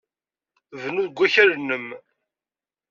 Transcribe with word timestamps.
Bnu 0.81 1.01
deg 1.05 1.17
wakal-nnem. 1.19 1.87